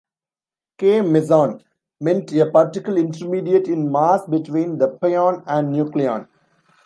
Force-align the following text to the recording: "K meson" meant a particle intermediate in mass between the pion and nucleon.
"K 0.79 1.01
meson" 1.03 1.61
meant 1.99 2.31
a 2.33 2.49
particle 2.49 2.97
intermediate 2.97 3.67
in 3.67 3.91
mass 3.91 4.25
between 4.25 4.79
the 4.79 4.87
pion 4.87 5.43
and 5.45 5.71
nucleon. 5.71 6.27